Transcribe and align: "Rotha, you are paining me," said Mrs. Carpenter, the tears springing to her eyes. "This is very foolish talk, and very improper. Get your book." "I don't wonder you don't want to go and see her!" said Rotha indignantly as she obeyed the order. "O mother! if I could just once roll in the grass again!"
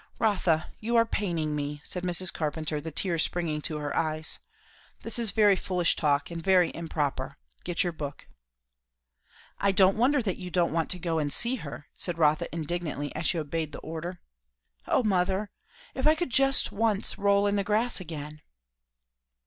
"Rotha, 0.17 0.73
you 0.79 0.95
are 0.95 1.05
paining 1.05 1.55
me," 1.55 1.79
said 1.83 2.01
Mrs. 2.01 2.33
Carpenter, 2.33 2.81
the 2.81 2.89
tears 2.89 3.21
springing 3.21 3.61
to 3.61 3.77
her 3.77 3.95
eyes. 3.95 4.39
"This 5.03 5.19
is 5.19 5.29
very 5.29 5.55
foolish 5.55 5.95
talk, 5.95 6.31
and 6.31 6.43
very 6.43 6.71
improper. 6.73 7.37
Get 7.63 7.83
your 7.83 7.93
book." 7.93 8.27
"I 9.59 9.71
don't 9.71 9.95
wonder 9.97 10.17
you 10.27 10.49
don't 10.49 10.73
want 10.73 10.89
to 10.89 10.97
go 10.97 11.19
and 11.19 11.31
see 11.31 11.57
her!" 11.57 11.85
said 11.95 12.17
Rotha 12.17 12.47
indignantly 12.51 13.15
as 13.15 13.27
she 13.27 13.37
obeyed 13.37 13.73
the 13.73 13.79
order. 13.81 14.17
"O 14.87 15.03
mother! 15.03 15.51
if 15.93 16.07
I 16.07 16.15
could 16.15 16.31
just 16.31 16.71
once 16.71 17.19
roll 17.19 17.45
in 17.45 17.55
the 17.55 17.63
grass 17.63 17.99
again!" 17.99 18.41